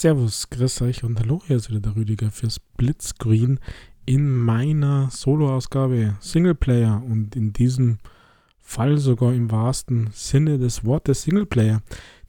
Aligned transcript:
Servus, 0.00 0.48
grüß 0.48 0.80
euch 0.80 1.04
und 1.04 1.20
hallo, 1.20 1.42
hier 1.46 1.56
ist 1.56 1.68
wieder 1.68 1.80
der 1.80 1.94
Rüdiger 1.94 2.30
fürs 2.30 2.58
Blitzscreen 2.58 3.60
in 4.06 4.30
meiner 4.30 5.10
Solo-Ausgabe 5.10 6.16
Singleplayer 6.20 7.02
und 7.04 7.36
in 7.36 7.52
diesem 7.52 7.98
Fall 8.60 8.96
sogar 8.96 9.34
im 9.34 9.50
wahrsten 9.50 10.08
Sinne 10.14 10.56
des 10.56 10.86
Wortes 10.86 11.20
Singleplayer. 11.20 11.82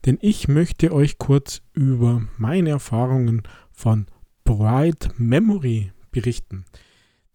Denn 0.04 0.18
ich 0.20 0.48
möchte 0.48 0.92
euch 0.92 1.16
kurz 1.16 1.62
über 1.72 2.20
meine 2.36 2.68
Erfahrungen 2.68 3.40
von 3.70 4.04
Bright 4.44 5.08
Memory 5.16 5.92
berichten. 6.10 6.66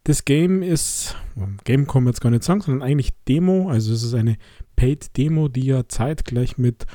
Das 0.04 0.24
Game 0.24 0.62
ist, 0.62 1.16
Game 1.64 1.88
kann 1.88 2.04
man 2.04 2.12
jetzt 2.12 2.20
gar 2.20 2.30
nicht 2.30 2.44
sagen, 2.44 2.60
sondern 2.60 2.88
eigentlich 2.88 3.10
Demo, 3.26 3.70
also 3.70 3.92
es 3.92 4.04
ist 4.04 4.14
eine 4.14 4.36
Paid 4.76 5.16
Demo, 5.16 5.48
die 5.48 5.66
ja 5.66 5.88
zeitgleich 5.88 6.58
mit 6.58 6.86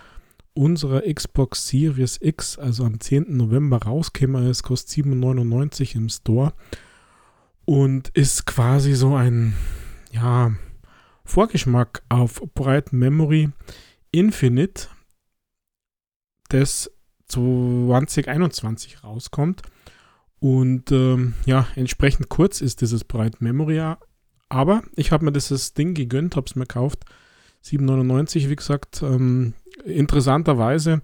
unserer 0.54 1.02
Xbox 1.02 1.68
Series 1.68 2.20
X, 2.22 2.58
also 2.58 2.86
am 2.86 3.00
10. 3.00 3.36
November 3.36 3.78
rauskäme. 3.78 4.48
Es 4.50 4.64
kostet 4.64 5.06
7,99 5.06 5.96
im 5.96 6.10
Store 6.10 6.54
und 7.66 8.10
ist 8.10 8.46
quasi 8.46 8.94
so 8.94 9.16
ein, 9.16 9.54
ja, 10.12 10.54
Vorgeschmack 11.26 12.04
auf 12.10 12.42
Bright 12.54 12.92
Memory 12.92 13.50
Infinite, 14.12 14.88
das 16.50 16.92
2021 17.28 19.04
rauskommt. 19.04 19.62
Und 20.40 20.92
ähm, 20.92 21.36
ja, 21.46 21.68
entsprechend 21.76 22.28
kurz 22.28 22.60
ist 22.60 22.82
dieses 22.82 23.06
Bright 23.06 23.42
Memory. 23.42 23.96
Aber 24.50 24.84
ich 24.96 25.12
habe 25.12 25.24
mir 25.24 25.32
dieses 25.32 25.74
Ding 25.74 25.94
gegönnt, 25.94 26.36
habe 26.36 26.46
es 26.46 26.56
mir 26.56 26.66
gekauft. 26.66 27.06
7,99, 27.64 28.50
wie 28.50 28.56
gesagt. 28.58 29.02
Ähm, 29.02 29.54
interessanterweise 29.86 31.02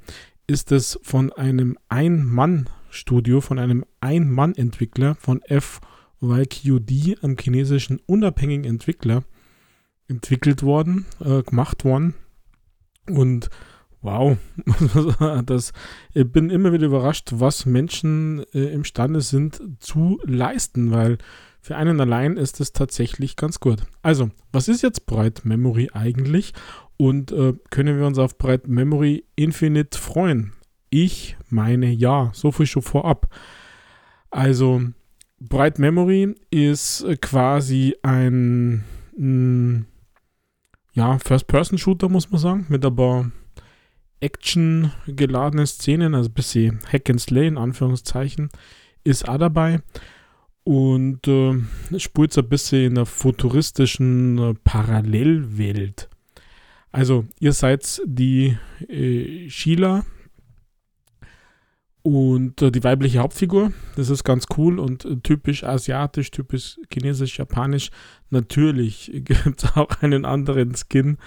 ist 0.48 0.72
es 0.72 1.00
von 1.04 1.32
einem 1.34 1.78
Ein-Mann-Studio, 1.90 3.42
von 3.42 3.60
einem 3.60 3.86
Ein-Mann-Entwickler, 4.02 5.16
von 5.16 5.42
FYQD, 5.48 7.24
einem 7.24 7.38
chinesischen 7.40 8.00
unabhängigen 8.06 8.66
Entwickler, 8.66 9.24
entwickelt 10.08 10.64
worden, 10.64 11.06
äh, 11.24 11.44
gemacht 11.44 11.86
worden. 11.86 12.16
Und 13.08 13.50
wow, 14.02 14.38
das, 15.46 15.72
ich 16.14 16.32
bin 16.32 16.50
immer 16.50 16.74
wieder 16.74 16.88
überrascht, 16.88 17.30
was 17.34 17.66
Menschen 17.66 18.44
äh, 18.54 18.74
imstande 18.74 19.22
sind 19.22 19.62
zu 19.80 20.20
leisten, 20.26 20.92
weil 20.92 21.20
für 21.62 21.76
einen 21.76 22.00
allein 22.00 22.38
ist 22.38 22.60
es 22.60 22.74
tatsächlich 22.74 23.36
ganz 23.36 23.60
gut. 23.60 23.84
Also, 24.02 24.32
was 24.52 24.68
ist 24.68 24.82
jetzt 24.82 25.06
Bright 25.06 25.46
Memory 25.46 25.90
eigentlich 25.94 26.54
und 26.98 27.32
äh, 27.32 27.54
können 27.70 27.98
wir 27.98 28.06
uns 28.06 28.18
auf 28.18 28.38
Bright 28.38 28.68
Memory 28.68 29.26
Infinite 29.36 29.98
freuen? 29.98 30.54
Ich 30.90 31.38
meine 31.50 31.92
ja, 31.92 32.32
so 32.34 32.52
viel 32.52 32.66
schon 32.66 32.82
vorab. 32.82 33.28
Also, 34.32 34.82
Bright 35.40 35.80
Memory 35.80 36.36
ist 36.50 37.04
äh, 37.04 37.18
quasi 37.18 37.96
ein 38.04 38.84
mh, 39.18 39.86
ja, 40.94 41.18
First-Person-Shooter, 41.20 42.10
muss 42.10 42.32
man 42.32 42.40
sagen, 42.40 42.66
mit 42.70 42.84
aber 42.84 43.32
Action 44.22 44.92
geladene 45.08 45.66
Szenen, 45.66 46.16
also 46.16 46.30
ein 46.30 46.34
bisschen 46.34 46.80
Hack 46.92 47.10
and 47.10 47.22
Slay 47.22 47.48
in 47.48 47.58
Anführungszeichen, 47.58 48.50
ist 49.04 49.28
auch 49.30 49.38
dabei. 49.38 49.82
Und 50.70 51.28
äh, 51.28 51.98
spult 51.98 52.32
so 52.32 52.42
ein 52.42 52.48
bisschen 52.48 52.86
in 52.86 52.94
der 52.94 53.08
futuristischen 53.08 54.38
äh, 54.38 54.54
Parallelwelt. 54.64 56.10
Also, 56.92 57.26
ihr 57.40 57.54
seid 57.54 58.00
die 58.06 58.56
äh, 58.88 59.50
Sheila, 59.50 60.06
und 62.02 62.62
äh, 62.62 62.72
die 62.72 62.84
weibliche 62.84 63.20
Hauptfigur, 63.20 63.74
das 63.96 64.10
ist 64.10 64.24
ganz 64.24 64.46
cool 64.58 64.80
und 64.80 65.06
äh, 65.06 65.18
typisch 65.18 65.64
asiatisch, 65.64 66.32
typisch 66.32 66.80
chinesisch, 66.92 67.38
japanisch. 67.40 67.90
Natürlich 68.30 69.12
gibt 69.26 69.64
es 69.64 69.76
auch 69.76 69.90
einen 70.02 70.24
anderen 70.24 70.76
Skin, 70.76 71.18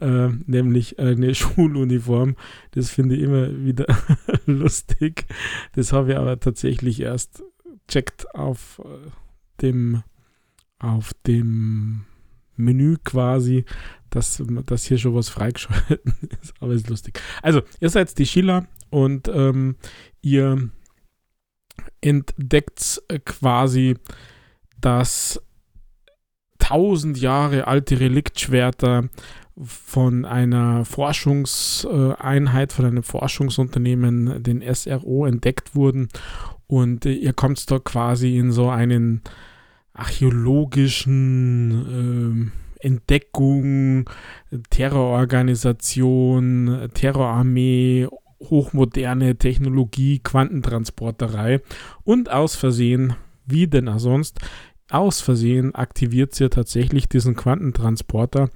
äh, 0.00 0.28
nämlich 0.46 0.98
eine 0.98 1.34
Schuluniform. 1.36 2.36
Das 2.72 2.90
finde 2.90 3.16
ich 3.16 3.22
immer 3.22 3.64
wieder 3.64 3.86
lustig. 4.46 5.24
Das 5.74 5.92
habe 5.92 6.12
ich 6.12 6.18
aber 6.18 6.38
tatsächlich 6.40 7.00
erst 7.00 7.42
checkt 7.88 8.34
auf 8.34 8.80
äh, 8.84 9.10
dem, 9.62 10.02
auf 10.78 11.12
dem 11.26 12.04
Menü 12.56 12.96
quasi, 13.04 13.64
dass, 14.10 14.42
dass 14.66 14.84
hier 14.84 14.98
schon 14.98 15.14
was 15.14 15.28
freigeschaltet 15.28 16.00
ist. 16.42 16.54
Aber 16.60 16.72
ist 16.72 16.88
lustig. 16.88 17.20
Also, 17.42 17.62
ihr 17.80 17.90
seid 17.90 18.16
die 18.18 18.26
Sheila 18.26 18.66
und 18.90 19.28
ähm, 19.28 19.76
ihr 20.22 20.70
entdeckt 22.00 23.02
quasi 23.24 23.96
das 24.80 25.40
tausend 26.58 27.18
Jahre 27.18 27.66
alte 27.66 27.98
Reliktschwerter 28.00 29.08
von 29.64 30.24
einer 30.24 30.84
Forschungseinheit, 30.84 32.72
von 32.72 32.84
einem 32.84 33.02
Forschungsunternehmen, 33.02 34.42
den 34.42 34.62
SRO, 34.74 35.26
entdeckt 35.26 35.74
wurden. 35.74 36.08
Und 36.68 37.04
ihr 37.04 37.32
kommt 37.32 37.68
da 37.70 37.80
quasi 37.80 38.38
in 38.38 38.52
so 38.52 38.70
einen 38.70 39.22
archäologischen 39.94 42.52
äh, 42.80 42.86
Entdeckung, 42.86 44.08
Terrororganisation, 44.70 46.88
Terrorarmee 46.94 48.06
hochmoderne 48.40 49.36
Technologie, 49.36 50.20
Quantentransporterei. 50.20 51.60
Und 52.04 52.30
aus 52.30 52.54
Versehen, 52.54 53.14
wie 53.46 53.66
denn 53.66 53.88
auch 53.88 53.98
sonst, 53.98 54.38
aus 54.90 55.20
Versehen 55.20 55.74
aktiviert 55.74 56.34
sie 56.34 56.48
tatsächlich 56.48 57.08
diesen 57.08 57.34
Quantentransporter 57.34 58.50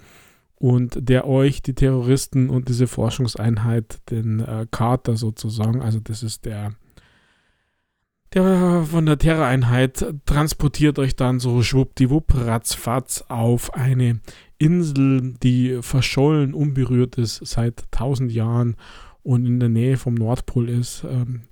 und 0.56 1.08
der 1.08 1.26
euch, 1.26 1.62
die 1.62 1.74
Terroristen 1.74 2.48
und 2.48 2.68
diese 2.68 2.86
Forschungseinheit, 2.86 3.98
den 4.10 4.40
äh, 4.40 4.66
Carter 4.70 5.16
sozusagen, 5.16 5.82
also 5.82 5.98
das 6.00 6.22
ist 6.22 6.44
der, 6.44 6.72
der 8.34 8.84
von 8.90 9.06
der 9.06 9.18
Terroreinheit, 9.18 10.04
transportiert 10.26 10.98
euch 10.98 11.16
dann 11.16 11.38
so 11.38 11.62
schwuppdiwupp, 11.62 12.34
ratzfatz 12.34 13.24
auf 13.28 13.74
eine 13.74 14.20
Insel, 14.58 15.34
die 15.42 15.78
verschollen, 15.82 16.54
unberührt 16.54 17.18
ist 17.18 17.44
seit 17.44 17.84
tausend 17.90 18.32
Jahren 18.32 18.76
und 19.22 19.46
in 19.46 19.60
der 19.60 19.68
Nähe 19.68 19.96
vom 19.96 20.14
Nordpol 20.14 20.68
ist. 20.68 21.04
Ähm, 21.08 21.42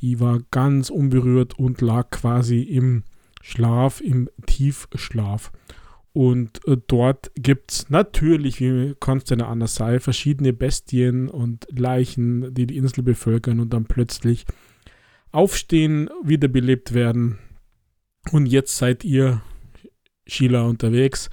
die 0.00 0.20
war 0.20 0.40
ganz 0.50 0.88
unberührt 0.88 1.58
und 1.58 1.80
lag 1.80 2.10
quasi 2.10 2.62
im 2.62 3.04
Schlaf, 3.42 4.00
im 4.00 4.30
Tiefschlaf. 4.46 5.52
Und 6.12 6.66
äh, 6.66 6.76
dort 6.86 7.30
gibt 7.34 7.72
es 7.72 7.90
natürlich, 7.90 8.60
wie 8.60 8.94
denn 9.28 9.42
anders 9.42 9.74
sein, 9.74 10.00
verschiedene 10.00 10.52
Bestien 10.52 11.28
und 11.28 11.66
Leichen, 11.70 12.52
die 12.54 12.66
die 12.66 12.76
Insel 12.76 13.02
bevölkern 13.02 13.60
und 13.60 13.72
dann 13.72 13.84
plötzlich 13.84 14.44
aufstehen, 15.32 16.10
wiederbelebt 16.22 16.94
werden. 16.94 17.38
Und 18.32 18.46
jetzt 18.46 18.76
seid 18.76 19.04
ihr, 19.04 19.42
Sheila, 20.26 20.62
unterwegs 20.62 21.30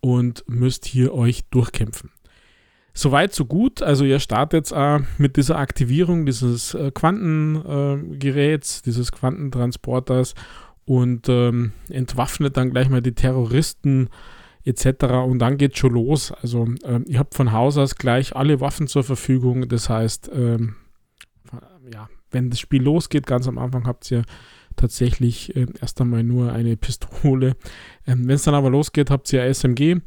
und 0.00 0.44
müsst 0.46 0.86
hier 0.86 1.14
euch 1.14 1.44
durchkämpfen. 1.50 2.10
Soweit, 2.92 3.34
so 3.34 3.44
gut. 3.44 3.82
Also 3.82 4.04
ihr 4.04 4.18
startet 4.18 4.72
äh, 4.72 4.98
mit 5.18 5.36
dieser 5.36 5.58
Aktivierung 5.58 6.26
dieses 6.26 6.74
äh, 6.74 6.90
Quantengeräts, 6.90 8.80
äh, 8.80 8.82
dieses 8.84 9.12
Quantentransporters 9.12 10.34
und 10.84 11.28
ähm, 11.28 11.72
entwaffnet 11.88 12.56
dann 12.56 12.70
gleich 12.70 12.88
mal 12.88 13.02
die 13.02 13.14
Terroristen 13.14 14.08
etc. 14.64 15.04
Und 15.24 15.38
dann 15.38 15.56
geht 15.56 15.78
schon 15.78 15.92
los. 15.92 16.32
Also 16.32 16.66
ähm, 16.84 17.04
ihr 17.06 17.18
habt 17.18 17.34
von 17.34 17.52
Haus 17.52 17.78
aus 17.78 17.94
gleich 17.94 18.34
alle 18.34 18.60
Waffen 18.60 18.88
zur 18.88 19.04
Verfügung. 19.04 19.68
Das 19.68 19.88
heißt, 19.88 20.30
ähm, 20.34 20.74
ja, 21.92 22.08
wenn 22.30 22.50
das 22.50 22.60
Spiel 22.60 22.82
losgeht, 22.82 23.26
ganz 23.26 23.48
am 23.48 23.58
Anfang 23.58 23.86
habt 23.86 24.10
ihr 24.10 24.24
tatsächlich 24.76 25.54
äh, 25.56 25.66
erst 25.80 26.00
einmal 26.00 26.22
nur 26.22 26.52
eine 26.52 26.76
Pistole. 26.76 27.56
Ähm, 28.06 28.26
wenn 28.26 28.36
es 28.36 28.44
dann 28.44 28.54
aber 28.54 28.70
losgeht, 28.70 29.10
habt 29.10 29.32
ihr 29.32 29.44
SMG 29.44 30.00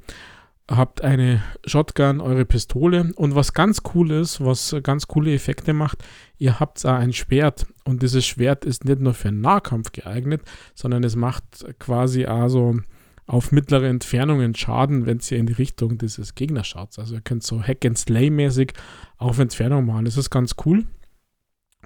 habt 0.70 1.04
eine 1.04 1.44
Shotgun, 1.66 2.22
eure 2.22 2.46
Pistole 2.46 3.12
und 3.16 3.36
was 3.36 3.54
ganz 3.54 3.82
cool 3.94 4.12
ist, 4.12 4.44
was 4.44 4.76
ganz 4.82 5.08
coole 5.08 5.34
Effekte 5.34 5.74
macht, 5.74 6.04
ihr 6.38 6.60
habt 6.60 6.86
auch 6.86 6.94
ein 6.94 7.14
Schwert 7.14 7.66
und 7.84 8.02
dieses 8.02 8.26
Schwert 8.26 8.66
ist 8.66 8.86
nicht 8.86 9.02
nur 9.02 9.14
für 9.14 9.32
Nahkampf 9.32 9.92
geeignet, 9.92 10.42
sondern 10.74 11.04
es 11.04 11.16
macht 11.16 11.44
quasi 11.80 12.26
also 12.26 12.78
auf 13.26 13.52
mittlere 13.52 13.88
Entfernungen 13.88 14.56
Schaden, 14.56 15.06
wenn 15.06 15.20
ihr 15.30 15.38
in 15.38 15.48
die 15.48 15.54
Richtung 15.54 15.98
dieses 15.98 16.36
Gegners 16.36 16.68
schaut. 16.68 16.98
Also 17.00 17.16
ihr 17.16 17.22
könnt 17.22 17.44
so 17.44 17.62
Hack 17.62 17.86
and 17.86 17.98
Slay 17.98 18.30
mäßig 18.30 18.74
auf 19.18 19.40
Entfernung 19.40 19.86
machen. 19.86 20.06
Das 20.06 20.18
ist 20.18 20.30
ganz 20.30 20.56
cool. 20.66 20.86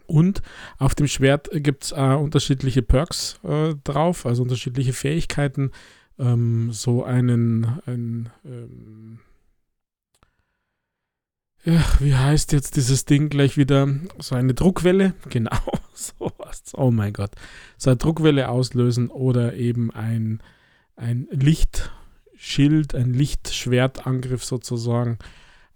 Und 0.07 0.41
auf 0.79 0.95
dem 0.95 1.07
Schwert 1.07 1.49
gibt 1.53 1.83
es 1.83 1.91
äh, 1.91 2.15
unterschiedliche 2.15 2.81
Perks 2.81 3.39
äh, 3.43 3.75
drauf, 3.83 4.25
also 4.25 4.43
unterschiedliche 4.43 4.93
Fähigkeiten, 4.93 5.71
ähm, 6.17 6.71
so 6.71 7.03
einen, 7.03 7.79
ein, 7.85 8.29
ähm, 8.45 9.19
ja, 11.63 11.83
wie 11.99 12.15
heißt 12.15 12.53
jetzt 12.53 12.77
dieses 12.77 13.03
Ding 13.03 13.27
gleich 13.29 13.57
wieder? 13.57 13.87
So 14.19 14.35
eine 14.35 14.53
Druckwelle? 14.53 15.13
Genau, 15.29 15.59
sowas. 15.93 16.63
Oh 16.73 16.91
mein 16.91 17.11
Gott. 17.11 17.31
So 17.77 17.89
eine 17.89 17.97
Druckwelle 17.97 18.47
auslösen 18.47 19.09
oder 19.09 19.55
eben 19.55 19.91
ein, 19.91 20.41
ein 20.95 21.27
Lichtschild, 21.31 22.95
ein 22.95 23.13
Lichtschwertangriff 23.13 24.45
sozusagen, 24.45 25.19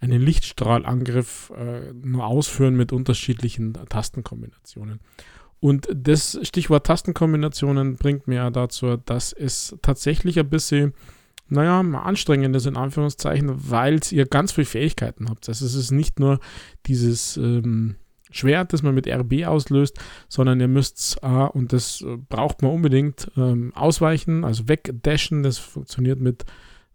einen 0.02 0.22
Lichtstrahlangriff 0.22 1.54
äh, 1.56 1.94
nur 1.94 2.26
ausführen 2.26 2.76
mit 2.76 2.92
unterschiedlichen 2.92 3.74
Tastenkombinationen. 3.88 5.00
Und 5.60 5.88
das 5.94 6.40
Stichwort 6.42 6.88
Tastenkombinationen 6.88 7.96
bringt 7.96 8.28
mir 8.28 8.36
ja 8.36 8.50
dazu, 8.50 8.98
dass 8.98 9.32
es 9.32 9.78
tatsächlich 9.84 10.40
ein 10.40 10.50
bisschen 10.50 10.94
naja, 11.48 11.80
anstrengendes 11.82 12.66
in 12.66 12.78
Anführungszeichen, 12.78 13.70
weil 13.70 14.00
ihr 14.12 14.26
ganz 14.26 14.54
viele 14.54 14.66
Fähigkeiten 14.66 15.30
habt. 15.30 15.48
Also 15.50 15.66
es 15.66 15.76
ist 15.76 15.92
nicht 15.92 16.20
nur 16.20 16.40
dieses 16.88 17.38
ähm, 17.38 17.96
Schwert, 18.32 18.74
das 18.74 18.82
man 18.82 18.96
mit 18.96 19.06
RB 19.08 19.46
auslöst, 19.46 20.00
sondern 20.30 20.62
ihr 20.62 20.70
müsst, 20.70 21.20
äh, 21.22 21.28
und 21.28 21.74
das 21.74 22.04
braucht 22.30 22.62
man 22.62 22.72
unbedingt, 22.72 23.30
ähm, 23.36 23.74
ausweichen, 23.76 24.46
also 24.46 24.68
wegdashen. 24.68 25.44
Das 25.44 25.58
funktioniert 25.58 26.20
mit 26.20 26.46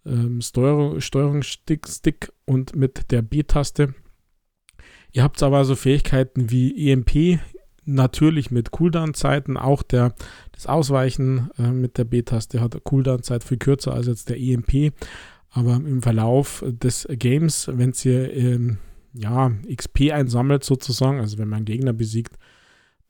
ähm, 0.06 0.40
Steuerung, 0.40 1.00
Steuerungsstick 1.00 1.88
Stick 1.88 2.32
und 2.44 2.74
mit 2.74 3.10
der 3.10 3.22
B-Taste. 3.22 3.94
Ihr 5.12 5.22
habt 5.22 5.42
aber 5.42 5.64
so 5.64 5.74
Fähigkeiten 5.74 6.50
wie 6.50 6.90
EMP, 6.90 7.40
natürlich 7.84 8.50
mit 8.50 8.70
Cooldown-Zeiten. 8.70 9.56
Auch 9.56 9.82
der, 9.82 10.14
das 10.52 10.66
Ausweichen 10.66 11.50
äh, 11.58 11.70
mit 11.70 11.98
der 11.98 12.04
B-Taste 12.04 12.60
hat 12.60 12.82
Cooldown-Zeit 12.84 13.44
viel 13.44 13.58
kürzer 13.58 13.94
als 13.94 14.06
jetzt 14.06 14.28
der 14.28 14.38
EMP. 14.38 14.92
Aber 15.50 15.76
im 15.76 16.02
Verlauf 16.02 16.62
des 16.66 17.08
Games, 17.10 17.70
wenn 17.72 17.94
ihr 18.04 18.32
ähm, 18.34 18.78
ja, 19.14 19.52
XP 19.74 20.12
einsammelt 20.12 20.64
sozusagen, 20.64 21.20
also 21.20 21.38
wenn 21.38 21.48
man 21.48 21.64
Gegner 21.64 21.94
besiegt, 21.94 22.36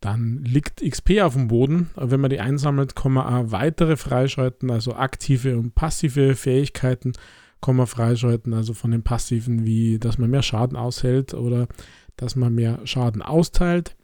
dann 0.06 0.44
liegt 0.44 0.88
XP 0.88 1.20
auf 1.20 1.32
dem 1.32 1.48
Boden. 1.48 1.90
Wenn 1.96 2.20
man 2.20 2.30
die 2.30 2.38
einsammelt, 2.38 2.94
kann 2.94 3.12
man 3.12 3.26
auch 3.26 3.50
weitere 3.50 3.96
freischalten, 3.96 4.70
also 4.70 4.94
aktive 4.94 5.58
und 5.58 5.74
passive 5.74 6.36
Fähigkeiten 6.36 7.12
kann 7.60 7.74
man 7.74 7.88
freischalten, 7.88 8.54
also 8.54 8.72
von 8.72 8.92
den 8.92 9.02
passiven, 9.02 9.64
wie 9.64 9.98
dass 9.98 10.16
man 10.18 10.30
mehr 10.30 10.42
Schaden 10.42 10.76
aushält 10.76 11.34
oder 11.34 11.66
dass 12.16 12.36
man 12.36 12.54
mehr 12.54 12.78
Schaden 12.84 13.20
austeilt 13.20 13.96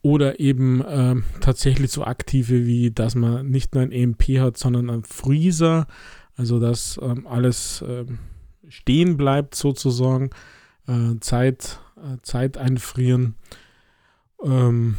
oder 0.00 0.40
eben 0.40 0.82
ähm, 0.88 1.24
tatsächlich 1.42 1.90
so 1.90 2.04
aktive 2.04 2.64
wie, 2.64 2.90
dass 2.90 3.14
man 3.14 3.50
nicht 3.50 3.74
nur 3.74 3.82
ein 3.82 3.92
EMP 3.92 4.38
hat, 4.38 4.56
sondern 4.56 4.88
ein 4.88 5.02
Freezer, 5.04 5.88
also 6.36 6.58
dass 6.58 6.98
ähm, 7.02 7.26
alles 7.26 7.84
ähm, 7.86 8.18
stehen 8.66 9.18
bleibt 9.18 9.54
sozusagen, 9.54 10.30
äh, 10.86 11.18
Zeit, 11.20 11.80
äh, 11.98 12.16
Zeit 12.22 12.56
einfrieren. 12.56 13.34
Ähm, 14.44 14.96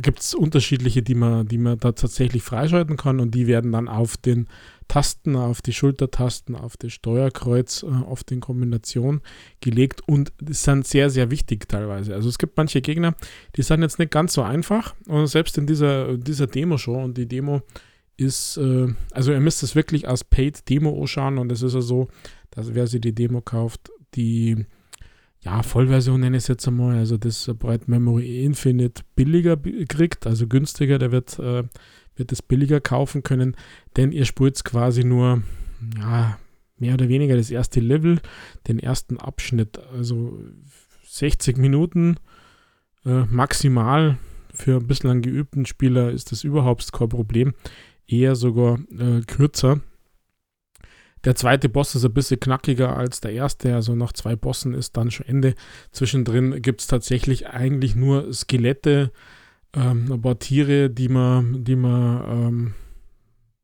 gibt 0.00 0.20
es 0.20 0.34
unterschiedliche, 0.34 1.02
die 1.02 1.14
man, 1.14 1.46
die 1.46 1.58
man 1.58 1.78
da 1.78 1.92
tatsächlich 1.92 2.42
freischalten 2.42 2.96
kann 2.96 3.20
und 3.20 3.34
die 3.34 3.46
werden 3.46 3.72
dann 3.72 3.88
auf 3.88 4.16
den 4.16 4.48
Tasten, 4.88 5.36
auf 5.36 5.62
die 5.62 5.72
Schultertasten, 5.72 6.54
auf 6.54 6.76
das 6.76 6.92
Steuerkreuz, 6.92 7.82
äh, 7.82 7.86
auf 7.86 8.24
den 8.24 8.40
Kombination 8.40 9.20
gelegt 9.60 10.02
und 10.06 10.32
sind 10.48 10.86
sehr, 10.86 11.10
sehr 11.10 11.30
wichtig 11.30 11.68
teilweise. 11.68 12.14
Also 12.14 12.28
es 12.28 12.38
gibt 12.38 12.56
manche 12.56 12.80
Gegner, 12.80 13.14
die 13.56 13.62
sind 13.62 13.82
jetzt 13.82 13.98
nicht 13.98 14.10
ganz 14.10 14.34
so 14.34 14.42
einfach 14.42 14.94
und 15.06 15.26
selbst 15.26 15.56
in 15.58 15.66
dieser, 15.66 16.16
dieser 16.16 16.46
Demo-Show 16.46 17.02
und 17.02 17.16
die 17.16 17.26
Demo 17.26 17.62
ist, 18.16 18.56
äh, 18.58 18.88
also 19.12 19.32
ihr 19.32 19.40
müsst 19.40 19.62
es 19.62 19.74
wirklich 19.74 20.08
als 20.08 20.24
Paid-Demo 20.24 21.00
anschauen 21.00 21.38
und 21.38 21.50
es 21.50 21.62
ist 21.62 21.74
ja 21.74 21.80
so, 21.80 22.08
dass 22.50 22.74
wer 22.74 22.86
sich 22.86 23.00
die 23.00 23.14
Demo 23.14 23.40
kauft, 23.40 23.90
die 24.14 24.66
ja, 25.44 25.62
Vollversion 25.62 26.20
nenne 26.20 26.36
ich 26.36 26.44
es 26.44 26.48
jetzt 26.48 26.66
einmal, 26.66 26.96
also 26.96 27.16
das 27.16 27.50
Bright 27.58 27.88
Memory 27.88 28.44
Infinite 28.44 29.02
billiger 29.14 29.56
kriegt, 29.88 30.26
also 30.26 30.46
günstiger, 30.46 30.98
der 30.98 31.12
wird 31.12 31.38
äh, 31.38 31.64
wird 32.16 32.32
es 32.32 32.42
billiger 32.42 32.80
kaufen 32.80 33.22
können, 33.22 33.56
denn 33.96 34.12
ihr 34.12 34.24
spielt 34.24 34.62
quasi 34.64 35.04
nur, 35.04 35.42
ja, 35.98 36.38
mehr 36.78 36.94
oder 36.94 37.08
weniger 37.08 37.36
das 37.36 37.50
erste 37.50 37.80
Level, 37.80 38.20
den 38.68 38.78
ersten 38.78 39.18
Abschnitt, 39.18 39.78
also 39.92 40.38
60 41.06 41.56
Minuten 41.56 42.16
äh, 43.04 43.24
maximal. 43.24 44.18
Für 44.52 44.76
ein 44.76 44.86
bislang 44.86 45.22
geübten 45.22 45.66
Spieler 45.66 46.12
ist 46.12 46.30
das 46.30 46.44
überhaupt 46.44 46.92
kein 46.92 47.08
Problem, 47.08 47.54
eher 48.06 48.36
sogar 48.36 48.78
äh, 48.96 49.20
kürzer. 49.22 49.80
Der 51.24 51.34
zweite 51.34 51.68
Boss 51.68 51.94
ist 51.94 52.04
ein 52.04 52.12
bisschen 52.12 52.40
knackiger 52.40 52.96
als 52.96 53.20
der 53.20 53.32
erste, 53.32 53.74
also 53.74 53.94
nach 53.94 54.12
zwei 54.12 54.36
Bossen 54.36 54.74
ist 54.74 54.96
dann 54.96 55.10
schon 55.10 55.26
Ende. 55.26 55.54
Zwischendrin 55.90 56.60
gibt 56.60 56.82
es 56.82 56.86
tatsächlich 56.86 57.48
eigentlich 57.48 57.96
nur 57.96 58.32
Skelette, 58.32 59.10
ähm, 59.74 60.12
ein 60.12 60.20
paar 60.20 60.38
Tiere, 60.38 60.90
die 60.90 61.08
man, 61.08 61.64
die 61.64 61.76
man 61.76 62.74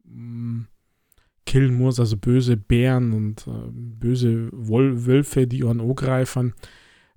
ähm, 0.04 0.66
killen 1.50 1.74
muss, 1.74 2.00
also 2.00 2.16
böse 2.16 2.56
Bären 2.56 3.12
und 3.12 3.46
äh, 3.46 3.70
böse 3.72 4.48
Wol 4.52 5.06
Wölfe, 5.06 5.46
die 5.46 5.64
an 5.64 5.80
angreifen. 5.80 6.54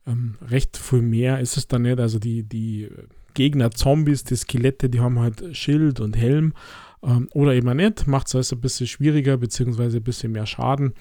Ähm, 0.06 0.36
recht 0.42 0.75
viel 0.75 1.01
mehr 1.01 1.39
ist 1.39 1.56
es 1.56 1.68
dann 1.68 1.84
nicht. 1.84 2.00
Also 2.00 2.19
die, 2.19 2.44
die 2.44 2.89
Gegner, 3.34 3.72
Zombies, 3.72 4.24
die 4.24 4.36
Skelette, 4.36 4.89
die 4.89 5.00
haben 5.00 5.19
halt 5.19 5.56
Schild 5.56 6.00
und 6.00 6.18
Helm 6.18 6.54
ähm, 7.03 7.27
oder 7.33 7.53
eben 7.53 7.75
nicht. 7.75 8.07
Macht 8.07 8.27
es 8.27 8.35
also 8.35 8.55
ein 8.55 8.61
bisschen 8.61 8.88
schwieriger, 8.88 9.38
beziehungsweise 9.38 9.97
ein 9.97 10.03
bisschen 10.03 10.31
mehr 10.31 10.45
Schaden. 10.45 10.94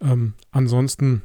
Ähm, 0.00 0.34
ansonsten 0.50 1.22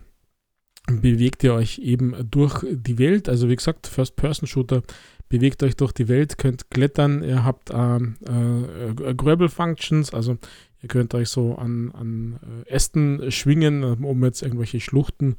bewegt 0.89 1.43
ihr 1.43 1.53
euch 1.53 1.79
eben 1.79 2.15
durch 2.29 2.65
die 2.69 2.97
Welt. 2.97 3.29
Also 3.29 3.49
wie 3.49 3.55
gesagt, 3.55 3.87
First-Person-Shooter 3.87 4.83
bewegt 5.29 5.63
euch 5.63 5.75
durch 5.75 5.91
die 5.91 6.07
Welt, 6.07 6.37
könnt 6.37 6.69
klettern, 6.69 7.23
ihr 7.23 7.43
habt 7.43 7.69
ähm, 7.73 8.15
äh, 8.25 9.13
Gröbel 9.13 9.49
Functions, 9.49 10.13
also 10.13 10.37
ihr 10.81 10.87
könnt 10.87 11.13
euch 11.13 11.27
so 11.29 11.55
an, 11.55 11.91
an 11.91 12.39
äh, 12.65 12.69
Ästen 12.69 13.29
schwingen, 13.31 13.83
um 13.83 14.23
jetzt 14.23 14.41
irgendwelche 14.41 14.79
Schluchten 14.79 15.35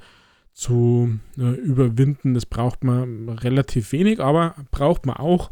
zu 0.52 1.18
äh, 1.38 1.54
überwinden. 1.54 2.34
Das 2.34 2.44
braucht 2.44 2.84
man 2.84 3.28
relativ 3.28 3.92
wenig, 3.92 4.20
aber 4.20 4.54
braucht 4.70 5.06
man 5.06 5.16
auch. 5.16 5.50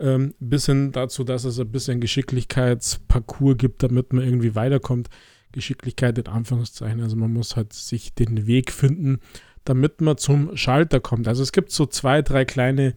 Ähm, 0.00 0.34
bis 0.40 0.64
hin 0.66 0.92
dazu, 0.92 1.24
dass 1.24 1.44
es 1.44 1.60
ein 1.60 1.70
bisschen 1.70 2.00
Geschicklichkeitsparcours 2.00 3.58
gibt, 3.58 3.82
damit 3.82 4.12
man 4.14 4.24
irgendwie 4.24 4.54
weiterkommt. 4.54 5.10
Geschicklichkeit 5.52 6.16
in 6.16 6.26
Anführungszeichen. 6.26 7.02
Also 7.02 7.16
man 7.16 7.32
muss 7.32 7.56
halt 7.56 7.72
sich 7.72 8.14
den 8.14 8.46
Weg 8.46 8.72
finden, 8.72 9.20
damit 9.64 10.00
man 10.00 10.16
zum 10.16 10.56
Schalter 10.56 11.00
kommt. 11.00 11.28
Also 11.28 11.42
es 11.42 11.52
gibt 11.52 11.70
so 11.70 11.86
zwei, 11.86 12.22
drei 12.22 12.44
kleine 12.44 12.94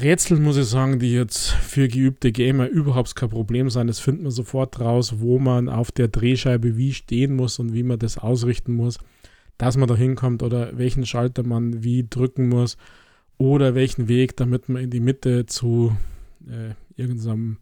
Rätsel, 0.00 0.38
muss 0.38 0.56
ich 0.56 0.66
sagen, 0.66 0.98
die 0.98 1.12
jetzt 1.12 1.50
für 1.50 1.88
geübte 1.88 2.32
Gamer 2.32 2.68
überhaupt 2.68 3.14
kein 3.16 3.30
Problem 3.30 3.68
sind. 3.68 3.88
Das 3.88 3.98
findet 3.98 4.22
man 4.22 4.32
sofort 4.32 4.80
raus, 4.80 5.16
wo 5.18 5.38
man 5.38 5.68
auf 5.68 5.90
der 5.90 6.08
Drehscheibe 6.08 6.76
wie 6.76 6.94
stehen 6.94 7.34
muss 7.34 7.58
und 7.58 7.74
wie 7.74 7.82
man 7.82 7.98
das 7.98 8.16
ausrichten 8.16 8.74
muss, 8.74 8.98
dass 9.58 9.76
man 9.76 9.88
da 9.88 9.96
hinkommt 9.96 10.42
oder 10.42 10.78
welchen 10.78 11.04
Schalter 11.04 11.42
man 11.42 11.82
wie 11.82 12.06
drücken 12.08 12.48
muss 12.48 12.76
oder 13.38 13.74
welchen 13.74 14.08
Weg, 14.08 14.36
damit 14.36 14.68
man 14.68 14.82
in 14.84 14.90
die 14.90 15.00
Mitte 15.00 15.46
zu 15.46 15.96
äh, 16.48 16.74
irgendeinem 17.00 17.58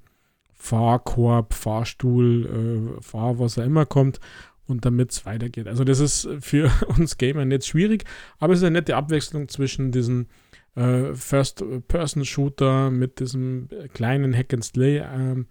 Fahrkorb, 0.52 1.52
Fahrstuhl, 1.52 2.96
äh, 2.98 3.02
Fahr, 3.02 3.38
was 3.38 3.58
auch 3.58 3.64
immer 3.64 3.86
kommt 3.86 4.20
und 4.66 4.84
damit 4.84 5.12
es 5.12 5.26
weitergeht. 5.26 5.68
Also 5.68 5.84
das 5.84 6.00
ist 6.00 6.28
für 6.40 6.70
uns 6.96 7.18
Gamer 7.18 7.44
nicht 7.44 7.66
schwierig, 7.66 8.04
aber 8.38 8.54
es 8.54 8.60
ist 8.60 8.64
eine 8.64 8.78
nette 8.78 8.96
Abwechslung 8.96 9.48
zwischen 9.48 9.92
diesen 9.92 10.28
äh, 10.74 11.12
First-Person-Shooter 11.14 12.90
mit 12.90 13.20
diesem 13.20 13.68
kleinen 13.92 14.34
Hack-and-Slay-Einlagen 14.34 15.46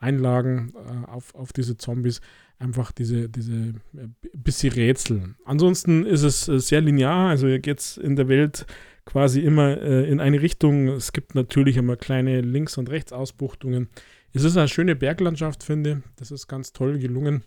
ähm, 0.00 0.72
äh, 0.74 1.06
auf, 1.06 1.34
auf 1.34 1.52
diese 1.52 1.76
Zombies. 1.76 2.20
Einfach 2.58 2.90
diese, 2.90 3.28
diese 3.28 3.52
äh, 3.52 4.08
bisschen 4.32 4.72
Rätsel. 4.72 5.34
Ansonsten 5.44 6.06
ist 6.06 6.22
es 6.22 6.48
äh, 6.48 6.58
sehr 6.58 6.80
linear, 6.80 7.28
also 7.28 7.46
hier 7.46 7.58
geht 7.58 7.98
in 7.98 8.16
der 8.16 8.28
Welt 8.28 8.66
quasi 9.06 9.40
immer 9.40 9.80
äh, 9.80 10.10
in 10.10 10.20
eine 10.20 10.42
Richtung. 10.42 10.88
Es 10.88 11.12
gibt 11.12 11.34
natürlich 11.34 11.78
immer 11.78 11.96
kleine 11.96 12.42
Links- 12.42 12.76
und 12.76 12.90
Rechtsausbuchtungen. 12.90 13.88
Es 14.34 14.44
ist 14.44 14.58
eine 14.58 14.68
schöne 14.68 14.94
Berglandschaft, 14.94 15.62
finde 15.62 16.02
Das 16.16 16.30
ist 16.30 16.46
ganz 16.46 16.74
toll 16.74 16.98
gelungen. 16.98 17.42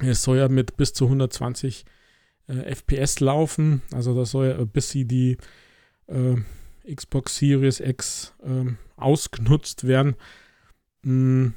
Es 0.00 0.22
soll 0.22 0.38
ja 0.38 0.48
mit 0.48 0.76
bis 0.76 0.92
zu 0.92 1.06
120 1.06 1.86
äh, 2.48 2.74
FPS 2.74 3.20
laufen. 3.20 3.80
Also 3.92 4.14
da 4.14 4.26
soll 4.26 4.48
ja 4.48 4.64
bis 4.64 4.90
sie 4.90 5.06
die 5.06 5.38
äh, 6.08 6.36
Xbox 6.94 7.38
Series 7.38 7.80
X 7.80 8.34
äh, 8.42 8.72
ausgenutzt 8.96 9.86
werden. 9.86 10.16
Hm, 11.04 11.54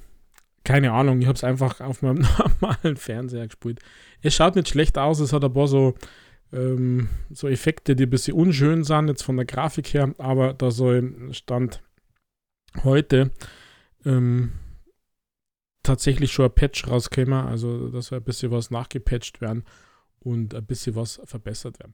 keine 0.64 0.92
Ahnung, 0.94 1.22
ich 1.22 1.28
habe 1.28 1.36
es 1.36 1.44
einfach 1.44 1.82
auf 1.82 2.02
meinem 2.02 2.26
normalen 2.62 2.98
Fernseher 2.98 3.48
gespielt. 3.48 3.80
Es 4.22 4.36
schaut 4.36 4.56
nicht 4.56 4.70
schlecht 4.70 4.98
aus, 4.98 5.20
es 5.20 5.34
hat 5.34 5.44
aber 5.44 5.68
so, 5.68 5.96
ähm, 6.54 7.10
so 7.32 7.48
Effekte, 7.48 7.96
die 7.96 8.04
ein 8.04 8.10
bisschen 8.10 8.36
unschön 8.36 8.84
sind, 8.84 9.08
jetzt 9.08 9.24
von 9.24 9.38
der 9.38 9.46
Grafik 9.46 9.94
her, 9.94 10.14
aber 10.18 10.54
da 10.54 10.72
soll 10.72 11.30
Stand 11.32 11.82
heute 12.84 13.32
ähm, 14.06 14.52
tatsächlich 15.84 16.32
schon 16.32 16.46
ein 16.46 16.56
Patch 16.56 16.88
rauskommen, 16.88 17.34
also 17.34 17.90
da 17.90 18.02
soll 18.02 18.20
ein 18.20 18.24
bisschen 18.24 18.52
was 18.52 18.72
nachgepatcht 18.72 19.42
werden 19.42 19.64
und 20.20 20.56
ein 20.56 20.66
bisschen 20.66 20.96
was 20.96 21.22
verbessert 21.26 21.80
werden. 21.80 21.94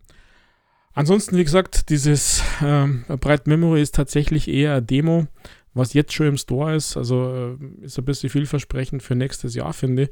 Ansonsten, 0.94 1.38
wie 1.38 1.44
gesagt, 1.44 1.90
dieses 1.90 2.44
ähm, 2.62 3.06
Bright 3.08 3.48
Memory 3.48 3.82
ist 3.82 3.96
tatsächlich 3.96 4.50
eher 4.50 4.74
eine 4.74 4.84
Demo, 4.84 5.28
was 5.74 5.94
jetzt 5.94 6.14
schon 6.14 6.28
im 6.28 6.38
Store 6.38 6.76
ist. 6.76 6.98
Also 6.98 7.58
äh, 7.62 7.86
ist 7.86 7.98
ein 7.98 8.06
bisschen 8.06 8.30
vielversprechend 8.30 9.04
für 9.04 9.16
nächstes 9.16 9.56
Jahr, 9.56 9.74
finde 9.74 10.04
ich. 10.04 10.10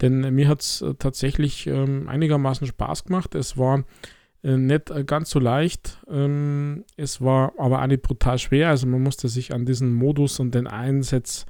Denn 0.00 0.34
mir 0.34 0.48
hat 0.48 0.60
es 0.62 0.82
äh, 0.82 0.94
tatsächlich 0.94 1.66
ähm, 1.66 2.08
einigermaßen 2.08 2.66
Spaß 2.66 3.04
gemacht. 3.04 3.34
Es 3.34 3.56
war 3.58 3.84
äh, 4.42 4.56
nicht 4.56 4.90
äh, 4.90 5.04
ganz 5.04 5.30
so 5.30 5.38
leicht. 5.38 5.98
Ähm, 6.10 6.84
es 6.96 7.20
war 7.20 7.52
aber 7.58 7.82
auch 7.82 7.86
nicht 7.86 8.02
brutal 8.02 8.38
schwer. 8.38 8.70
Also 8.70 8.86
man 8.86 9.02
musste 9.02 9.28
sich 9.28 9.54
an 9.54 9.66
diesen 9.66 9.92
Modus 9.92 10.40
und 10.40 10.54
den 10.54 10.66
Einsatz, 10.66 11.46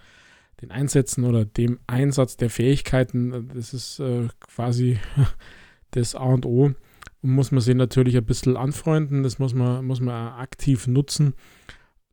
den 0.60 0.70
Einsätzen 0.70 1.24
oder 1.24 1.44
dem 1.44 1.78
Einsatz 1.86 2.36
der 2.36 2.50
Fähigkeiten, 2.50 3.32
äh, 3.32 3.54
das 3.54 3.72
ist 3.74 4.00
äh, 4.00 4.28
quasi 4.40 4.98
das 5.92 6.14
A 6.14 6.24
und 6.24 6.46
O 6.46 6.72
muss 7.24 7.52
man 7.52 7.60
sich 7.60 7.76
natürlich 7.76 8.16
ein 8.16 8.24
bisschen 8.24 8.56
anfreunden, 8.56 9.22
das 9.22 9.38
muss 9.38 9.54
man, 9.54 9.84
muss 9.84 10.00
man 10.00 10.32
aktiv 10.34 10.88
nutzen, 10.88 11.34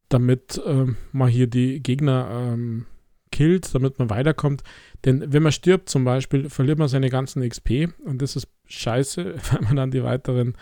damit 0.10 0.62
ähm, 0.66 0.98
man 1.12 1.30
hier 1.30 1.48
die 1.48 1.82
Gegner 1.82 2.30
ähm, 2.32 2.86
killt, 3.32 3.74
damit 3.74 4.00
man 4.00 4.10
weiterkommt. 4.10 4.63
Denn 5.06 5.32
wenn 5.32 5.44
man 5.44 5.51
stirbt 5.51 5.89
zum 5.89 6.04
Beispiel, 6.04 6.50
verliert 6.50 6.80
man 6.80 6.88
seine 6.88 7.10
ganzen 7.10 7.48
XP 7.48 7.89
und 8.04 8.22
das 8.22 8.36
ist 8.36 8.48
scheiße, 8.66 9.36
weil 9.51 9.62
man 9.62 9.75
dann 9.75 9.92
die 9.92 10.04
weiteren 10.04 10.56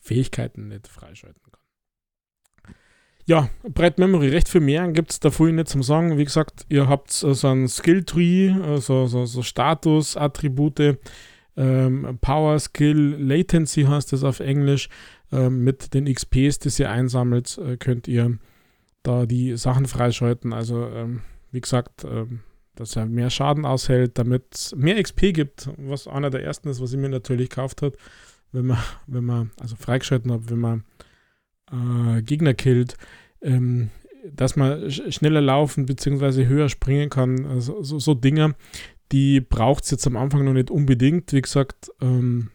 Fähigkeiten 0.00 0.68
nicht 0.68 0.88
freischalten 0.88 1.40
kann. 1.42 2.74
Ja, 3.24 3.50
Brett 3.62 3.98
Memory, 3.98 4.28
recht 4.30 4.48
viel 4.48 4.60
mehr 4.60 4.88
gibt 4.88 5.12
es 5.12 5.20
da 5.20 5.30
vorhin 5.30 5.56
nicht 5.56 5.68
zum 5.68 5.84
Sagen. 5.84 6.18
Wie 6.18 6.24
gesagt, 6.24 6.66
ihr 6.68 6.88
habt 6.88 7.12
so 7.12 7.48
ein 7.48 7.68
Skill-Tree, 7.68 8.78
so, 8.80 9.06
so, 9.06 9.26
so 9.26 9.42
Status-Attribute, 9.42 10.98
ähm, 11.56 12.18
Power, 12.20 12.58
Skill, 12.58 13.16
Latency 13.20 13.84
heißt 13.84 14.12
das 14.12 14.24
auf 14.24 14.40
Englisch. 14.40 14.88
Ähm, 15.30 15.64
mit 15.64 15.94
den 15.94 16.12
XPs, 16.12 16.58
die 16.58 16.82
ihr 16.82 16.90
einsammelt, 16.90 17.58
äh, 17.58 17.76
könnt 17.76 18.08
ihr 18.08 18.38
da 19.02 19.26
die 19.26 19.56
Sachen 19.56 19.86
freischalten. 19.86 20.52
Also, 20.52 20.86
ähm, 20.88 21.22
wie 21.50 21.60
gesagt, 21.60 22.04
ähm, 22.04 22.40
dass 22.74 22.96
er 22.96 23.06
mehr 23.06 23.30
Schaden 23.30 23.66
aushält, 23.66 24.18
damit 24.18 24.44
es 24.54 24.74
mehr 24.74 25.02
XP 25.02 25.32
gibt, 25.32 25.70
was 25.76 26.08
einer 26.08 26.30
der 26.30 26.42
ersten 26.42 26.68
ist, 26.68 26.80
was 26.80 26.92
ich 26.92 26.98
mir 26.98 27.08
natürlich 27.08 27.50
gekauft 27.50 27.82
habe, 27.82 27.96
wenn 28.52 28.66
man, 28.66 28.78
wenn 29.06 29.24
man, 29.24 29.50
also 29.60 29.76
freigeschalten 29.76 30.32
hat, 30.32 30.50
wenn 30.50 30.60
man 30.60 30.84
äh, 31.70 32.22
Gegner 32.22 32.54
killt, 32.54 32.96
ähm, 33.42 33.90
dass 34.30 34.56
man 34.56 34.90
sch 34.90 35.02
schneller 35.10 35.40
laufen 35.40 35.86
bzw. 35.86 36.46
höher 36.46 36.68
springen 36.68 37.10
kann, 37.10 37.44
also 37.46 37.82
so, 37.82 37.98
so 37.98 38.14
Dinge, 38.14 38.54
die 39.10 39.40
braucht 39.40 39.84
es 39.84 39.90
jetzt 39.90 40.06
am 40.06 40.16
Anfang 40.16 40.44
noch 40.44 40.54
nicht 40.54 40.70
unbedingt. 40.70 41.32
Wie 41.32 41.42
gesagt, 41.42 41.90
ähm, 42.00 42.50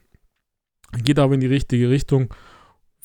geht 1.03 1.19
aber 1.19 1.35
in 1.35 1.39
die 1.39 1.47
richtige 1.47 1.89
Richtung, 1.89 2.33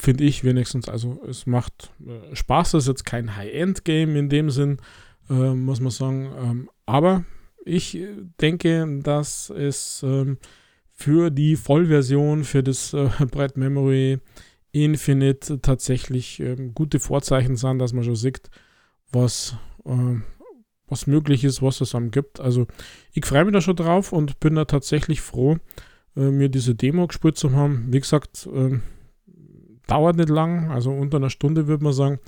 finde 0.02 0.25
ich 0.25 0.42
wenigstens. 0.42 0.88
Also 0.88 1.21
es 1.28 1.47
macht 1.47 1.92
äh, 2.04 2.35
Spaß, 2.35 2.75
es 2.75 2.85
ist 2.85 2.88
jetzt 2.88 3.04
kein 3.06 3.37
High-End-Game 3.37 4.16
in 4.16 4.28
dem 4.28 4.50
Sinn, 4.50 4.78
äh, 5.30 5.54
muss 5.54 5.80
man 5.80 5.90
sagen. 5.90 6.32
Ähm, 6.37 6.71
aber 6.87 7.25
ich 7.64 7.99
denke, 8.40 9.00
dass 9.02 9.49
es 9.50 10.02
ähm, 10.02 10.38
für 10.90 11.30
die 11.30 11.54
Vollversion, 11.54 12.42
für 12.42 12.64
das 12.64 12.92
äh, 12.92 13.09
Brett 13.30 13.56
Memory 13.56 14.18
Infinite 14.73 15.61
tatsächlich 15.61 16.40
ähm, 16.40 16.75
gute 16.75 16.99
Vorzeichen 16.99 17.56
sind, 17.56 17.78
dass 17.78 17.92
man 17.92 18.02
schon 18.02 18.16
sieht, 18.16 18.50
was 19.12 19.56
äh, 19.85 20.16
was 20.88 21.06
möglich 21.06 21.44
ist, 21.44 21.62
was 21.62 21.80
es 21.80 21.94
am 21.94 22.11
gibt. 22.11 22.40
Also 22.40 22.66
ich 23.12 23.25
freue 23.25 23.44
mich 23.44 23.54
da 23.54 23.61
schon 23.61 23.76
drauf 23.76 24.12
und 24.12 24.40
bin 24.40 24.56
da 24.56 24.64
tatsächlich 24.64 25.21
froh, 25.21 25.59
äh, 26.16 26.30
mir 26.30 26.49
diese 26.49 26.75
Demo 26.75 27.06
gespielt 27.06 27.38
zu 27.38 27.52
haben. 27.52 27.87
Wie 27.90 28.00
gesagt, 28.00 28.49
äh, 28.52 28.80
dauert 29.87 30.17
nicht 30.17 30.29
lang, 30.29 30.71
also 30.71 30.91
unter 30.91 31.19
einer 31.19 31.31
Stunde 31.31 31.67
würde 31.67 31.85
man 31.85 31.93
sagen. 31.93 32.19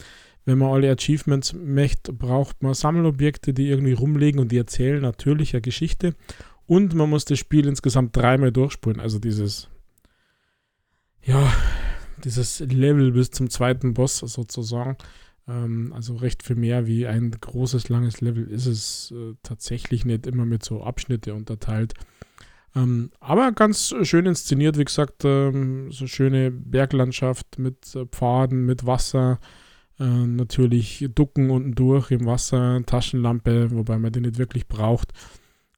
Wenn 0.47 0.59
man 0.59 0.73
alle 0.73 0.91
Achievements 0.91 1.55
möchte, 1.55 2.13
braucht 2.13 2.63
man 2.63 2.75
Sammelobjekte, 2.75 3.55
die 3.55 3.69
irgendwie 3.69 3.95
rumliegen 3.95 4.41
und 4.41 4.53
die 4.53 4.59
erzählen 4.59 5.01
natürlich 5.01 5.55
eine 5.55 5.63
Geschichte. 5.63 6.15
Und 6.67 6.95
man 6.95 7.09
muss 7.09 7.25
das 7.25 7.39
Spiel 7.39 7.67
insgesamt 7.67 8.15
dreimal 8.15 8.53
durchspulen. 8.53 9.01
Also 9.01 9.19
dieses, 9.19 9.69
ja, 11.23 11.51
dieses 12.23 12.61
Level 12.61 13.13
bis 13.13 13.31
zum 13.31 13.49
zweiten 13.49 13.95
Boss 13.95 14.19
sozusagen. 14.19 14.97
Ähm, 15.49 15.93
also 15.95 16.17
recht 16.17 16.43
viel 16.43 16.57
mehr 16.57 16.87
wie 16.87 17.07
ein 17.07 17.31
großes, 17.31 17.89
langes 17.89 18.21
Level 18.21 18.47
ist 18.47 18.67
es 18.67 19.13
äh, 19.13 19.35
tatsächlich 19.43 20.05
nicht 20.05 20.27
immer 20.27 20.45
mit 20.47 20.65
so 20.65 20.83
Abschnitte 20.83 21.35
unterteilt. 21.35 21.95
Ähm, 22.77 23.11
aber 23.21 23.53
ganz 23.53 23.95
schön 24.03 24.27
inszeniert, 24.27 24.79
wie 24.79 24.85
gesagt, 24.85 25.25
ähm, 25.25 25.93
so 25.93 26.07
schöne 26.07 26.51
Berglandschaft 26.51 27.59
mit 27.59 27.95
äh, 27.95 28.07
Pfaden, 28.07 28.67
mit 28.67 28.85
Wasser. 28.85 29.39
Äh, 29.99 30.05
natürlich 30.05 31.09
Ducken 31.15 31.51
unten 31.51 31.75
durch 31.75 32.11
im 32.11 32.27
Wasser, 32.27 32.83
Taschenlampe, 32.85 33.71
wobei 33.71 33.99
man 33.99 34.13
die 34.13 34.21
nicht 34.21 34.39
wirklich 34.39 34.67
braucht. 34.67 35.13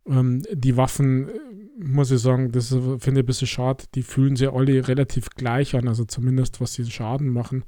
Ähm, 0.07 0.43
die 0.51 0.77
Waffen, 0.77 1.29
äh, 1.29 1.33
muss 1.79 2.11
ich 2.11 2.21
sagen, 2.21 2.53
das 2.53 2.69
finde 2.69 2.97
ich 2.97 3.09
ein 3.09 3.27
bisschen 3.27 3.49
schade, 3.49 3.85
die 3.95 4.03
fühlen 4.03 4.37
sich 4.37 4.49
alle 4.49 4.89
relativ 4.89 5.29
gleich 5.31 5.75
an, 5.75 5.89
also 5.89 6.05
zumindest 6.05 6.61
was 6.61 6.73
sie 6.73 6.91
Schaden 6.91 7.29
machen. 7.29 7.65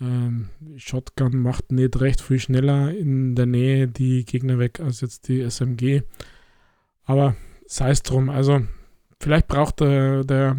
Ähm, 0.00 0.48
Shotgun 0.76 1.38
macht 1.38 1.70
nicht 1.70 2.00
recht 2.00 2.20
viel 2.20 2.38
schneller 2.38 2.92
in 2.94 3.34
der 3.34 3.46
Nähe 3.46 3.88
die 3.88 4.24
Gegner 4.24 4.58
weg 4.58 4.80
als 4.80 5.02
jetzt 5.02 5.28
die 5.28 5.40
SMG. 5.42 6.02
Aber 7.04 7.36
sei 7.66 7.90
es 7.90 8.02
drum. 8.02 8.30
Also, 8.30 8.62
vielleicht 9.20 9.48
braucht 9.48 9.80
der, 9.80 10.24
der 10.24 10.56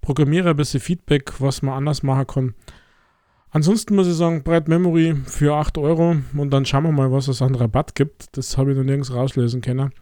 Programmierer 0.00 0.50
ein 0.50 0.56
bisschen 0.56 0.80
Feedback, 0.80 1.40
was 1.40 1.62
man 1.62 1.74
anders 1.74 2.02
machen 2.02 2.26
kann. 2.26 2.54
Ansonsten 3.50 3.94
muss 3.94 4.08
ich 4.08 4.14
sagen, 4.14 4.42
Bright 4.42 4.66
Memory 4.66 5.14
für 5.26 5.54
8 5.54 5.76
Euro 5.76 6.16
und 6.36 6.50
dann 6.50 6.64
schauen 6.64 6.84
wir 6.84 6.92
mal, 6.92 7.12
was 7.12 7.28
es 7.28 7.42
an 7.42 7.54
Rabatt 7.54 7.94
gibt. 7.94 8.36
Das 8.36 8.56
habe 8.56 8.72
ich 8.72 8.78
noch 8.78 8.84
nirgends 8.84 9.12
rauslesen 9.12 9.60
können 9.60 9.92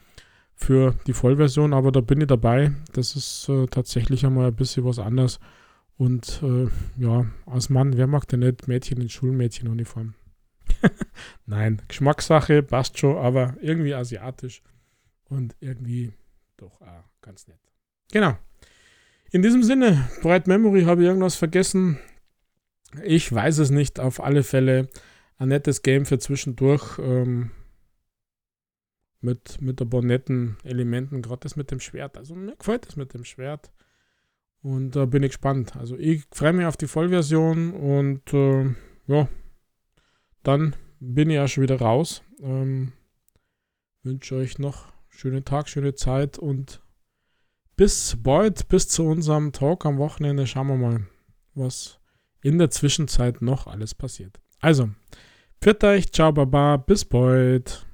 für 0.54 0.95
die 1.07 1.14
Vollversion, 1.14 1.73
aber 1.73 1.90
da 1.90 2.00
bin 2.00 2.21
ich 2.21 2.28
dabei. 2.28 2.73
Das 2.92 3.16
ist 3.16 3.49
äh, 3.49 3.66
tatsächlich 3.66 4.25
einmal 4.25 4.49
ein 4.49 4.54
bisschen 4.54 4.85
was 4.85 4.99
anderes. 4.99 5.40
Und 5.97 6.40
äh, 6.42 6.69
ja, 7.02 7.26
als 7.47 7.71
Mann, 7.71 7.97
wer 7.97 8.07
mag 8.07 8.28
denn 8.28 8.40
nicht 8.40 8.69
Mädchen 8.69 9.00
in 9.00 9.09
Schulmädchenuniform? 9.09 10.14
Nein, 11.47 11.83
Geschmackssache, 11.88 12.62
passt 12.62 12.99
schon, 12.99 13.16
aber 13.16 13.54
irgendwie 13.61 13.95
asiatisch 13.95 14.62
und 15.28 15.57
irgendwie 15.61 16.12
doch 16.62 16.81
ah, 16.81 17.05
ganz 17.21 17.47
nett. 17.49 17.61
Genau. 18.12 18.37
In 19.33 19.43
diesem 19.43 19.62
Sinne, 19.62 20.09
Bright 20.23 20.47
Memory, 20.47 20.83
habe 20.85 21.02
ich 21.02 21.09
irgendwas 21.09 21.37
vergessen? 21.37 21.99
Ich 23.05 23.33
weiß 23.33 23.59
es 23.59 23.71
nicht. 23.71 24.00
Auf 24.00 24.23
alle 24.23 24.43
Fälle 24.43 24.88
ein 25.38 25.49
nettes 25.49 25.83
Game 25.83 26.05
für 26.05 26.19
zwischendurch. 26.19 26.99
Ähm, 26.99 27.50
mit, 29.21 29.61
mit 29.61 29.81
ein 29.81 29.90
paar 29.90 30.02
netten 30.02 30.57
Elementen, 30.64 31.23
gerade 31.23 31.40
das 31.40 31.57
mit 31.57 31.71
dem 31.71 31.81
Schwert. 31.81 32.17
Also 32.17 32.35
mir 32.35 32.57
gefällt 32.57 32.87
das 32.87 32.97
mit 32.97 33.14
dem 33.14 33.25
Schwert. 33.25 33.71
Und 34.62 34.97
da 34.97 35.05
äh, 35.05 35.07
bin 35.07 35.23
ich 35.23 35.31
gespannt. 35.31 35.76
Also 35.76 35.97
ich 35.97 36.25
freue 36.33 36.52
mich 36.52 36.67
auf 36.67 36.76
die 36.76 36.87
Vollversion 36.87 37.73
und 37.73 38.33
äh, 38.33 38.75
ja, 39.07 39.29
dann 40.43 40.76
bin 41.00 41.31
ich 41.31 41.37
ja 41.37 41.49
schon 41.49 41.62
wieder 41.62 41.81
raus. 41.81 42.23
Ähm, 42.40 42.93
wünsche 44.02 44.37
euch 44.37 44.59
noch 44.59 44.93
schönen 45.11 45.45
Tag, 45.45 45.69
schöne 45.69 45.95
Zeit 45.95 46.38
und 46.38 46.81
bis 47.76 48.17
bald, 48.23 48.69
bis 48.69 48.88
zu 48.88 49.05
unserem 49.05 49.52
Talk 49.52 49.85
am 49.85 49.99
Wochenende. 49.99 50.47
Schauen 50.47 50.69
wir 50.69 50.76
mal, 50.76 51.07
was 51.55 52.00
in 52.43 52.59
der 52.59 52.71
Zwischenzeit 52.71 53.43
noch 53.43 53.67
alles 53.67 53.95
passiert. 53.95 54.40
Also, 54.61 54.90
pfiat 55.62 55.85
euch, 55.85 56.12
ciao, 56.12 56.33
baba, 56.33 56.76
bis 56.76 57.05
bald. 57.05 57.87